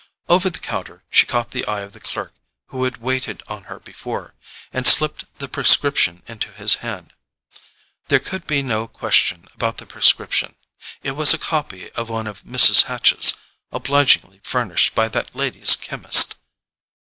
Over 0.27 0.49
the 0.49 0.57
counter 0.57 1.03
she 1.11 1.27
caught 1.27 1.51
the 1.51 1.63
eye 1.67 1.81
of 1.81 1.93
the 1.93 1.99
clerk 1.99 2.33
who 2.69 2.85
had 2.85 2.97
waited 2.97 3.43
on 3.47 3.65
her 3.65 3.79
before, 3.79 4.33
and 4.73 4.87
slipped 4.87 5.25
the 5.37 5.47
prescription 5.47 6.23
into 6.27 6.49
his 6.53 6.77
hand. 6.81 7.13
There 8.07 8.17
could 8.17 8.47
be 8.47 8.63
no 8.63 8.87
question 8.87 9.45
about 9.53 9.77
the 9.77 9.85
prescription: 9.85 10.55
it 11.03 11.11
was 11.11 11.35
a 11.35 11.37
copy 11.37 11.91
of 11.91 12.09
one 12.09 12.25
of 12.25 12.41
Mrs. 12.41 12.85
Hatch's, 12.85 13.35
obligingly 13.71 14.39
furnished 14.43 14.95
by 14.95 15.07
that 15.09 15.35
lady's 15.35 15.75
chemist. 15.75 16.33